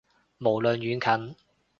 [0.39, 1.35] 無論遠近